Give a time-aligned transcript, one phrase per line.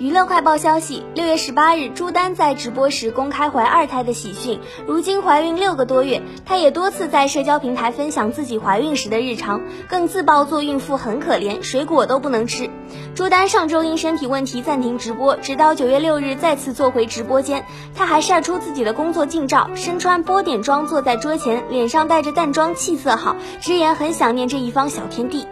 [0.00, 6.22] 娱乐快报消息：六月十八日，朱丹在直播时公开怀二胎的喜讯，如今怀孕六个多月。
[6.46, 9.60] 她也多次在社交平台分享自己怀孕时的日常，
[9.90, 12.70] 更自曝做孕妇很可怜，水果都不能吃。
[13.14, 17.62] 朱丹上周因身体问题暂停直播，直到九月六日再次坐回直播间。
[17.94, 25.46] 她还晒出自己的工作近照，身穿波点装坐在桌前，脸上带着淡妆，气色好，直言很想念这一方小天地。